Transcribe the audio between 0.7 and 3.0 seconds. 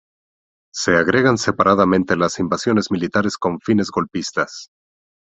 Se agregan separadamente las invasiones